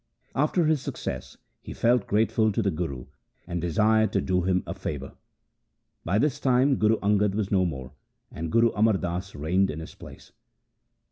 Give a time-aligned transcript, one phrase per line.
[0.33, 3.05] After his success he felt grateful to the Guru
[3.45, 5.13] and desired to do him a favour.
[6.03, 7.91] By this time Guru Angad was no more,
[8.31, 10.31] and Guru Amar Das reigned in his place.